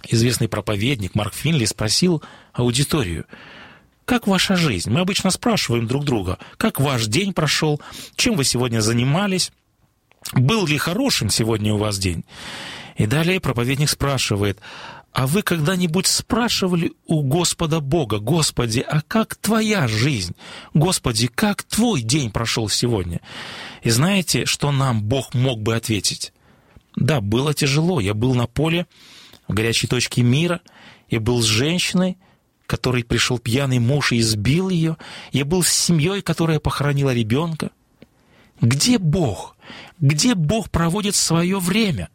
известный 0.08 0.48
проповедник 0.48 1.15
Марк 1.15 1.34
Финли 1.34 1.65
спросил 1.65 2.24
аудиторию, 2.53 3.25
как 4.05 4.27
ваша 4.27 4.55
жизнь? 4.55 4.89
Мы 4.89 5.01
обычно 5.01 5.29
спрашиваем 5.29 5.86
друг 5.86 6.03
друга, 6.03 6.39
как 6.58 6.79
ваш 6.79 7.05
день 7.05 7.34
прошел, 7.34 7.79
чем 8.15 8.36
вы 8.36 8.43
сегодня 8.43 8.79
занимались, 8.81 9.51
был 10.34 10.65
ли 10.65 10.77
хорошим 10.77 11.29
сегодня 11.29 11.74
у 11.74 11.77
вас 11.77 11.98
день? 11.98 12.25
И 12.98 13.05
далее 13.05 13.39
проповедник 13.39 13.89
спрашивает, 13.89 14.60
а 15.12 15.25
вы 15.25 15.41
когда-нибудь 15.41 16.08
спрашивали 16.08 16.93
у 17.08 17.21
Господа 17.21 17.80
Бога, 17.80 18.19
Господи, 18.19 18.80
а 18.80 19.02
как 19.02 19.36
твоя 19.36 19.88
жизнь? 19.88 20.36
Господи, 20.73 21.28
как 21.28 21.63
твой 21.63 22.02
день 22.02 22.32
прошел 22.32 22.69
сегодня? 22.69 23.21
И 23.82 23.89
знаете, 23.89 24.45
что 24.45 24.71
нам 24.71 25.04
Бог 25.04 25.34
мог 25.34 25.62
бы 25.62 25.75
ответить? 25.75 26.34
Да, 26.95 27.21
было 27.21 27.54
тяжело, 27.54 27.99
я 27.99 28.13
был 28.13 28.36
на 28.36 28.47
поле, 28.47 28.86
в 29.49 29.53
горячей 29.53 29.88
точке 29.88 30.21
мира. 30.21 30.62
Я 31.09 31.19
был 31.19 31.41
с 31.41 31.45
женщиной, 31.45 32.17
которой 32.67 33.03
пришел 33.03 33.39
пьяный 33.39 33.79
муж 33.79 34.13
и 34.13 34.19
избил 34.19 34.69
ее. 34.69 34.95
Я 35.33 35.43
был 35.43 35.63
с 35.63 35.69
семьей, 35.69 36.21
которая 36.21 36.59
похоронила 36.59 37.13
ребенка. 37.13 37.71
Где 38.62 38.97
Бог? 38.99 39.57
Где 39.99 40.35
Бог 40.35 40.69
проводит 40.69 41.15
свое 41.15 41.59
время? 41.59 42.09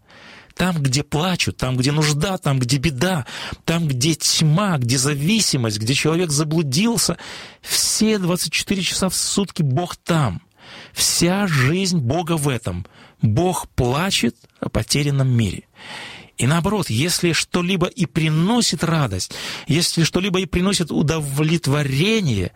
Там, 0.55 0.81
где 0.81 1.03
плачут, 1.03 1.57
там, 1.57 1.77
где 1.77 1.91
нужда, 1.91 2.39
там, 2.39 2.61
где 2.61 2.77
беда, 2.77 3.27
там, 3.65 3.89
где 3.89 4.15
тьма, 4.15 4.79
где 4.79 4.97
зависимость, 4.97 5.81
где 5.81 5.95
человек 5.95 6.31
заблудился. 6.31 7.19
Все 7.61 8.19
24 8.19 8.83
часа 8.83 9.09
в 9.09 9.17
сутки 9.17 9.63
Бог 9.63 9.97
там. 9.97 10.41
Вся 10.93 11.49
жизнь 11.49 11.99
Бога 11.99 12.37
в 12.37 12.49
этом. 12.49 12.87
Бог 13.21 13.69
плачет 13.71 14.37
о 14.61 14.69
потерянном 14.69 15.29
мире. 15.29 15.65
И 16.37 16.47
наоборот, 16.47 16.91
если 16.91 17.33
что-либо 17.33 17.87
и 17.87 18.07
приносит 18.07 18.83
радость, 18.83 19.33
если 19.67 20.03
что-либо 20.03 20.41
и 20.41 20.47
приносит 20.47 20.91
удовлетворение, 20.91 22.53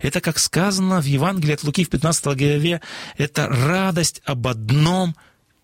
это, 0.00 0.20
как 0.20 0.38
сказано 0.38 1.00
в 1.00 1.06
Евангелии 1.06 1.54
от 1.54 1.64
Луки 1.64 1.84
в 1.84 1.88
15 1.90 2.24
главе, 2.36 2.80
это 3.16 3.48
радость 3.48 4.20
об 4.24 4.46
одном 4.46 5.16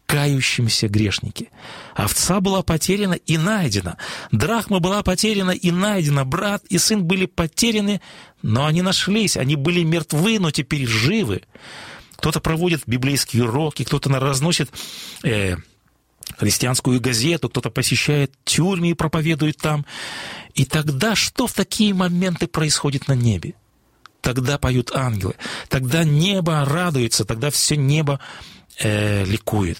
кающемся 0.06 0.88
грешнике. 0.88 1.50
Овца 1.94 2.40
была 2.40 2.62
потеряна 2.62 3.12
и 3.12 3.36
найдена. 3.36 3.98
Драхма 4.32 4.78
была 4.80 5.02
потеряна 5.02 5.50
и 5.50 5.70
найдена. 5.70 6.24
Брат 6.24 6.64
и 6.70 6.78
сын 6.78 7.04
были 7.04 7.26
потеряны, 7.26 8.00
но 8.40 8.64
они 8.64 8.80
нашлись. 8.80 9.36
Они 9.36 9.54
были 9.54 9.82
мертвы, 9.82 10.38
но 10.38 10.50
теперь 10.50 10.86
живы. 10.86 11.42
Кто-то 12.16 12.40
проводит 12.40 12.84
библейские 12.86 13.44
уроки, 13.44 13.84
кто-то 13.84 14.08
разносит 14.18 14.70
э, 15.24 15.56
христианскую 16.36 17.00
газету, 17.00 17.48
кто-то 17.48 17.70
посещает 17.70 18.32
тюрьмы 18.44 18.90
и 18.90 18.94
проповедует 18.94 19.56
там. 19.56 19.86
И 20.54 20.64
тогда 20.64 21.14
что 21.14 21.46
в 21.46 21.52
такие 21.52 21.94
моменты 21.94 22.46
происходит 22.46 23.08
на 23.08 23.12
небе? 23.12 23.54
Тогда 24.20 24.58
поют 24.58 24.90
ангелы, 24.94 25.34
тогда 25.68 26.04
небо 26.04 26.64
радуется, 26.64 27.24
тогда 27.24 27.50
все 27.50 27.76
небо 27.76 28.20
э, 28.80 29.24
ликует. 29.24 29.78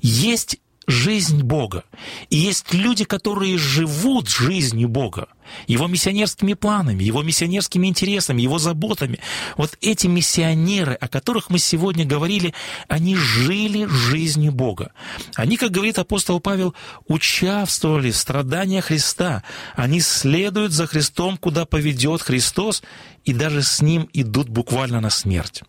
Есть 0.00 0.58
жизнь 0.86 1.42
Бога. 1.42 1.84
И 2.30 2.36
есть 2.36 2.72
люди, 2.74 3.04
которые 3.04 3.58
живут 3.58 4.28
жизнью 4.28 4.88
Бога, 4.88 5.28
его 5.66 5.86
миссионерскими 5.86 6.54
планами, 6.54 7.02
его 7.02 7.22
миссионерскими 7.22 7.86
интересами, 7.86 8.42
его 8.42 8.58
заботами. 8.58 9.20
Вот 9.56 9.76
эти 9.80 10.06
миссионеры, 10.06 10.94
о 10.94 11.08
которых 11.08 11.50
мы 11.50 11.58
сегодня 11.58 12.04
говорили, 12.04 12.54
они 12.88 13.16
жили 13.16 13.86
жизнью 13.86 14.52
Бога. 14.52 14.92
Они, 15.34 15.56
как 15.56 15.70
говорит 15.70 15.98
апостол 15.98 16.40
Павел, 16.40 16.74
участвовали 17.06 18.10
в 18.10 18.16
страданиях 18.16 18.86
Христа. 18.86 19.42
Они 19.76 20.00
следуют 20.00 20.72
за 20.72 20.86
Христом, 20.86 21.36
куда 21.36 21.66
поведет 21.66 22.22
Христос, 22.22 22.82
и 23.24 23.32
даже 23.32 23.62
с 23.62 23.80
Ним 23.80 24.08
идут 24.12 24.48
буквально 24.48 25.00
на 25.00 25.10
смерть. 25.10 25.62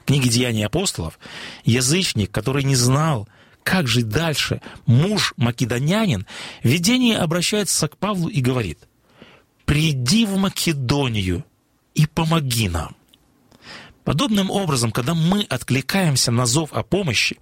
В 0.00 0.04
книге 0.06 0.30
«Деяния 0.30 0.66
апостолов» 0.66 1.18
язычник, 1.64 2.30
который 2.30 2.64
не 2.64 2.74
знал, 2.74 3.28
как 3.70 3.86
жить 3.86 4.08
дальше? 4.08 4.60
Муж 4.84 5.32
македонянин 5.36 6.26
в 6.64 6.66
видении 6.66 7.14
обращается 7.14 7.86
к 7.86 7.96
Павлу 7.96 8.28
и 8.28 8.40
говорит, 8.40 8.80
«Приди 9.64 10.26
в 10.26 10.36
Македонию 10.36 11.44
и 11.94 12.06
помоги 12.06 12.68
нам». 12.68 12.96
Подобным 14.02 14.50
образом, 14.50 14.90
когда 14.90 15.14
мы 15.14 15.42
откликаемся 15.42 16.32
на 16.32 16.46
зов 16.46 16.72
о 16.72 16.82
помощи, 16.82 17.38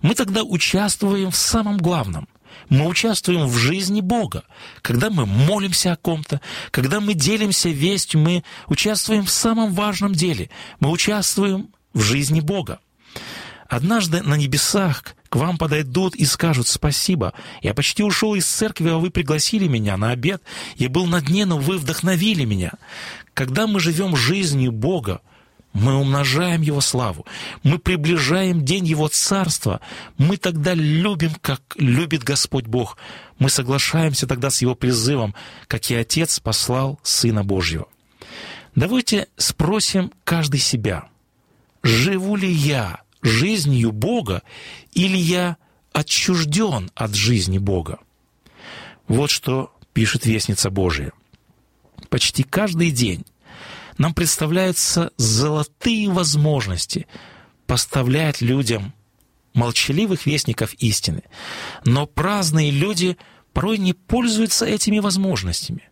мы 0.00 0.14
тогда 0.14 0.44
участвуем 0.44 1.32
в 1.32 1.36
самом 1.36 1.78
главном. 1.78 2.28
Мы 2.68 2.86
участвуем 2.86 3.48
в 3.48 3.56
жизни 3.56 4.00
Бога. 4.00 4.44
Когда 4.80 5.10
мы 5.10 5.26
молимся 5.26 5.90
о 5.90 5.96
ком-то, 5.96 6.40
когда 6.70 7.00
мы 7.00 7.14
делимся 7.14 7.68
вестью, 7.70 8.20
мы 8.20 8.44
участвуем 8.68 9.24
в 9.24 9.30
самом 9.30 9.72
важном 9.72 10.12
деле. 10.12 10.50
Мы 10.78 10.92
участвуем 10.92 11.70
в 11.92 12.00
жизни 12.00 12.38
Бога. 12.38 12.78
Однажды 13.74 14.22
на 14.22 14.36
небесах 14.36 15.02
к 15.28 15.34
вам 15.34 15.58
подойдут 15.58 16.14
и 16.14 16.24
скажут 16.26 16.68
«Спасибо, 16.68 17.34
я 17.60 17.74
почти 17.74 18.04
ушел 18.04 18.36
из 18.36 18.46
церкви, 18.46 18.88
а 18.88 18.98
вы 18.98 19.10
пригласили 19.10 19.66
меня 19.66 19.96
на 19.96 20.12
обед. 20.12 20.40
Я 20.76 20.88
был 20.88 21.06
на 21.06 21.20
дне, 21.20 21.44
но 21.44 21.58
вы 21.58 21.78
вдохновили 21.78 22.44
меня». 22.44 22.74
Когда 23.34 23.66
мы 23.66 23.80
живем 23.80 24.14
жизнью 24.14 24.70
Бога, 24.70 25.22
мы 25.72 25.96
умножаем 25.96 26.62
Его 26.62 26.80
славу, 26.80 27.26
мы 27.64 27.80
приближаем 27.80 28.64
день 28.64 28.86
Его 28.86 29.08
Царства, 29.08 29.80
мы 30.18 30.36
тогда 30.36 30.72
любим, 30.72 31.32
как 31.40 31.60
любит 31.76 32.22
Господь 32.22 32.66
Бог, 32.66 32.96
мы 33.40 33.50
соглашаемся 33.50 34.28
тогда 34.28 34.50
с 34.50 34.62
Его 34.62 34.76
призывом, 34.76 35.34
как 35.66 35.90
и 35.90 35.96
Отец 35.96 36.38
послал 36.38 37.00
Сына 37.02 37.42
Божьего. 37.42 37.88
Давайте 38.76 39.26
спросим 39.36 40.12
каждый 40.22 40.60
себя, 40.60 41.08
живу 41.82 42.36
ли 42.36 42.48
я 42.48 43.03
жизнью 43.24 43.90
Бога 43.90 44.42
или 44.92 45.16
я 45.16 45.56
отчужден 45.92 46.90
от 46.94 47.14
жизни 47.14 47.58
Бога? 47.58 47.98
Вот 49.08 49.30
что 49.30 49.72
пишет 49.92 50.26
Вестница 50.26 50.70
Божия. 50.70 51.12
Почти 52.10 52.42
каждый 52.42 52.90
день 52.90 53.24
нам 53.98 54.14
представляются 54.14 55.12
золотые 55.16 56.10
возможности 56.10 57.06
поставлять 57.66 58.40
людям 58.40 58.92
молчаливых 59.54 60.26
вестников 60.26 60.74
истины. 60.74 61.22
Но 61.84 62.06
праздные 62.06 62.70
люди 62.70 63.16
порой 63.52 63.78
не 63.78 63.92
пользуются 63.92 64.66
этими 64.66 64.98
возможностями. 64.98 65.88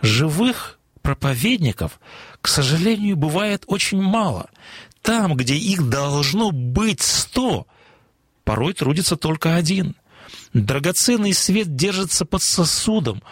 Живых 0.00 0.80
проповедников, 1.02 2.00
к 2.40 2.48
сожалению, 2.48 3.16
бывает 3.16 3.64
очень 3.66 4.00
мало. 4.00 4.48
Там, 5.04 5.36
где 5.36 5.54
их 5.54 5.90
должно 5.90 6.50
быть 6.50 7.02
сто, 7.02 7.66
порой 8.42 8.72
трудится 8.72 9.16
только 9.16 9.54
один. 9.54 9.96
Драгоценный 10.54 11.34
свет 11.34 11.76
держится 11.76 12.24
под 12.24 12.42
сосудом, 12.42 13.22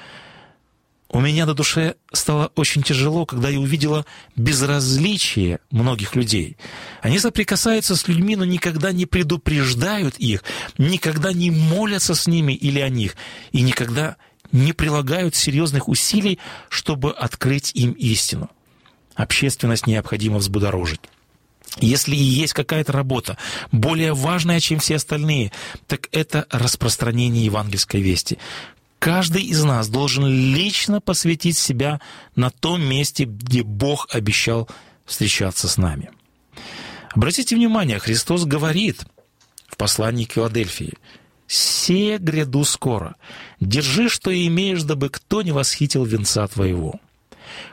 у 1.08 1.20
меня 1.20 1.46
на 1.46 1.54
душе 1.54 1.94
стало 2.12 2.52
очень 2.56 2.82
тяжело, 2.82 3.24
когда 3.24 3.48
я 3.48 3.58
увидела 3.58 4.04
безразличие 4.36 5.60
многих 5.70 6.14
людей. 6.14 6.58
Они 7.00 7.18
соприкасаются 7.18 7.96
с 7.96 8.06
людьми, 8.06 8.36
но 8.36 8.44
никогда 8.44 8.92
не 8.92 9.06
предупреждают 9.06 10.16
их, 10.16 10.44
никогда 10.76 11.32
не 11.32 11.50
молятся 11.50 12.14
с 12.14 12.26
ними 12.26 12.52
или 12.52 12.80
о 12.80 12.90
них, 12.90 13.16
и 13.52 13.62
никогда 13.62 14.16
не 14.52 14.74
прилагают 14.74 15.34
серьезных 15.34 15.88
усилий, 15.88 16.38
чтобы 16.68 17.12
открыть 17.12 17.72
им 17.74 17.92
истину. 17.92 18.50
Общественность 19.14 19.86
необходимо 19.86 20.38
взбудоражить. 20.38 21.00
Если 21.78 22.14
и 22.14 22.22
есть 22.22 22.52
какая-то 22.52 22.92
работа 22.92 23.38
более 23.70 24.14
важная, 24.14 24.60
чем 24.60 24.78
все 24.78 24.96
остальные, 24.96 25.52
так 25.86 26.08
это 26.12 26.46
распространение 26.50 27.44
евангельской 27.44 28.02
вести. 28.02 28.38
Каждый 28.98 29.42
из 29.42 29.62
нас 29.64 29.88
должен 29.88 30.26
лично 30.26 31.00
посвятить 31.00 31.58
себя 31.58 32.00
на 32.36 32.50
том 32.50 32.82
месте, 32.82 33.24
где 33.24 33.62
Бог 33.62 34.06
обещал 34.12 34.68
встречаться 35.06 35.66
с 35.66 35.76
нами. 35.76 36.10
Обратите 37.12 37.56
внимание, 37.56 37.98
Христос 37.98 38.44
говорит 38.44 39.04
в 39.66 39.76
послании 39.76 40.24
к 40.24 40.32
Филадельфии, 40.32 40.94
«Се 41.48 42.18
гряду 42.18 42.64
скоро, 42.64 43.16
держи, 43.60 44.08
что 44.08 44.32
имеешь, 44.32 44.84
дабы 44.84 45.10
кто 45.10 45.42
не 45.42 45.52
восхитил 45.52 46.04
венца 46.04 46.46
твоего». 46.46 47.00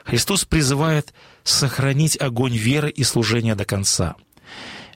Христос 0.04 0.44
призывает 0.44 1.14
сохранить 1.50 2.20
огонь 2.20 2.56
веры 2.56 2.90
и 2.90 3.04
служения 3.04 3.54
до 3.54 3.64
конца. 3.64 4.16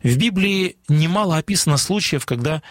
В 0.03 0.17
Библии 0.17 0.77
немало 0.89 1.39
описано 1.39 1.77
случаев, 1.77 2.27
когда 2.27 2.63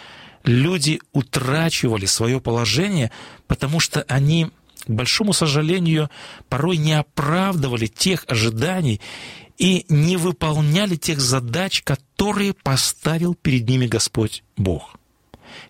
люди 0.43 1.01
утрачивали 1.13 2.05
свое 2.05 2.39
положение, 2.39 3.11
потому 3.47 3.79
что 3.79 4.03
они, 4.07 4.51
к 4.85 4.89
большому 4.89 5.33
сожалению, 5.33 6.09
порой 6.49 6.77
не 6.77 6.93
оправдывали 6.93 7.87
тех 7.87 8.25
ожиданий 8.27 9.01
и 9.57 9.85
не 9.89 10.17
выполняли 10.17 10.95
тех 10.95 11.19
задач, 11.19 11.81
которые 11.83 12.53
поставил 12.53 13.35
перед 13.35 13.67
ними 13.67 13.87
Господь 13.87 14.43
Бог. 14.57 14.95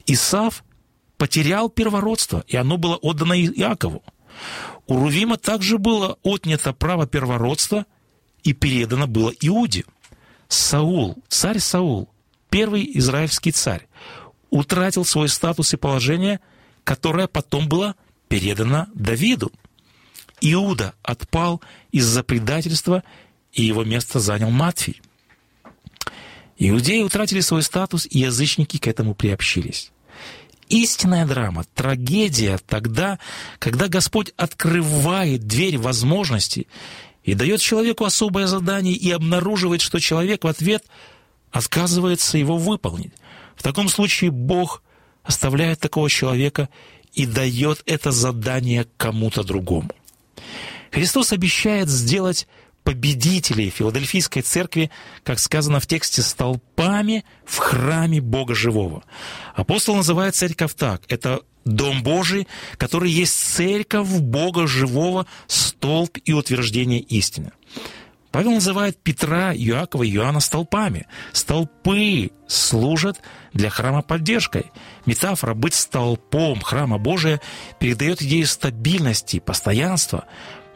Исав 0.05 0.63
потерял 1.17 1.69
первородство, 1.69 2.43
и 2.47 2.57
оно 2.57 2.77
было 2.77 2.95
отдано 2.97 3.33
Иакову. 3.33 4.03
У 4.87 4.99
Рувима 4.99 5.37
также 5.37 5.77
было 5.77 6.17
отнято 6.23 6.73
право 6.73 7.07
первородства 7.07 7.85
и 8.43 8.53
передано 8.53 9.07
было 9.07 9.31
Иуде. 9.41 9.85
Саул, 10.47 11.17
царь 11.29 11.59
Саул, 11.59 12.09
первый 12.49 12.89
израильский 12.97 13.51
царь, 13.51 13.87
утратил 14.49 15.05
свой 15.05 15.29
статус 15.29 15.73
и 15.73 15.77
положение, 15.77 16.39
которое 16.83 17.27
потом 17.27 17.67
было 17.67 17.95
передано 18.27 18.87
Давиду. 18.93 19.51
Иуда 20.41 20.93
отпал 21.01 21.61
из-за 21.91 22.23
предательства, 22.23 23.03
и 23.51 23.63
его 23.63 23.83
место 23.83 24.19
занял 24.19 24.49
Матфий. 24.49 25.01
Иудеи 26.57 27.01
утратили 27.01 27.39
свой 27.39 27.63
статус, 27.63 28.05
и 28.09 28.19
язычники 28.19 28.77
к 28.77 28.87
этому 28.87 29.15
приобщились. 29.15 29.91
Истинная 30.69 31.25
драма, 31.25 31.65
трагедия 31.75 32.57
тогда, 32.57 33.19
когда 33.59 33.87
Господь 33.87 34.33
открывает 34.37 35.45
дверь 35.45 35.77
возможностей 35.77 36.67
и 37.23 37.33
дает 37.35 37.61
человеку 37.61 38.05
особое 38.05 38.47
задание 38.47 38.93
и 38.93 39.11
обнаруживает, 39.11 39.81
что 39.81 39.99
человек 39.99 40.43
в 40.43 40.47
ответ 40.47 40.83
отказывается 41.51 42.37
его 42.37 42.57
выполнить. 42.57 43.13
В 43.55 43.63
таком 43.63 43.87
случае 43.87 44.31
Бог 44.31 44.83
оставляет 45.23 45.79
такого 45.79 46.09
человека 46.09 46.69
и 47.13 47.25
дает 47.25 47.81
это 47.85 48.11
задание 48.11 48.87
кому-то 48.97 49.43
другому. 49.43 49.91
Христос 50.91 51.31
обещает 51.31 51.89
сделать 51.89 52.47
победителей 52.83 53.69
Филадельфийской 53.69 54.41
церкви, 54.41 54.91
как 55.23 55.39
сказано 55.39 55.79
в 55.79 55.87
тексте, 55.87 56.21
столпами 56.21 57.23
в 57.45 57.57
храме 57.57 58.19
Бога 58.19 58.53
Живого. 58.53 59.03
Апостол 59.55 59.95
называет 59.95 60.35
церковь 60.35 60.73
так. 60.73 61.03
Это 61.07 61.41
Дом 61.65 62.03
Божий, 62.03 62.47
который 62.77 63.09
есть 63.11 63.33
церковь 63.33 64.09
Бога 64.09 64.67
Живого, 64.67 65.25
столб 65.47 66.17
и 66.25 66.33
утверждение 66.33 66.99
истины. 66.99 67.51
Павел 68.33 68.53
называет 68.53 68.97
Петра, 68.97 69.53
Иакова 69.53 70.01
и 70.01 70.15
Иоанна 70.15 70.39
столпами. 70.39 71.05
Столпы 71.33 72.31
служат 72.47 73.21
для 73.53 73.69
храма 73.69 74.01
поддержкой. 74.01 74.71
Метафора 75.05 75.53
«быть 75.53 75.75
столпом 75.75 76.59
храма 76.59 76.97
Божия» 76.97 77.39
передает 77.79 78.23
идею 78.23 78.47
стабильности, 78.47 79.39
постоянства. 79.39 80.25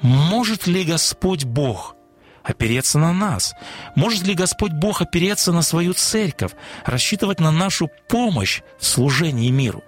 Может 0.02 0.68
ли 0.68 0.84
Господь 0.84 1.46
Бог 1.46 1.96
опереться 2.44 3.00
на 3.00 3.12
нас? 3.12 3.56
Может 3.96 4.28
ли 4.28 4.36
Господь 4.36 4.74
Бог 4.74 5.02
опереться 5.02 5.52
на 5.52 5.64
свою 5.64 5.94
церковь, 5.94 6.52
рассчитывать 6.86 7.40
на 7.40 7.52
нашу 7.52 7.90
помощь 8.08 8.62
в 8.80 8.86
служении 8.86 9.50
миру? 9.50 9.84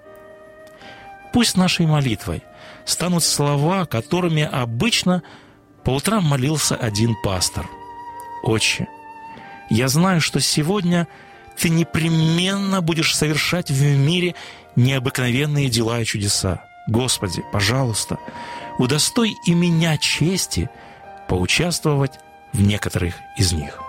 Пусть 1.34 1.58
нашей 1.58 1.86
молитвой 1.86 2.44
станут 2.86 3.24
слова, 3.24 3.86
которыми 3.86 4.44
обычно– 4.44 5.24
по 5.84 5.92
утрам 5.92 6.24
молился 6.24 6.76
один 6.76 7.16
пастор. 7.24 7.68
«Отче, 8.44 8.88
я 9.70 9.88
знаю, 9.88 10.22
что 10.22 10.40
сегодня 10.40 11.08
ты 11.58 11.70
непременно 11.70 12.82
будешь 12.82 13.16
совершать 13.16 13.72
в 13.72 13.82
мире 13.82 14.36
необыкновенные 14.76 15.70
дела 15.70 16.00
и 16.00 16.06
чудеса. 16.06 16.64
Господи, 16.88 17.44
пожалуйста, 17.52 18.18
удостой 18.78 19.34
и 19.46 19.54
меня 19.54 19.98
чести 19.98 20.70
поучаствовать 21.28 22.20
в 22.54 22.62
некоторых 22.62 23.16
из 23.38 23.52
них». 23.52 23.89